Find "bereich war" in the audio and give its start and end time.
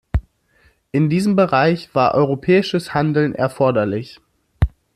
1.35-2.15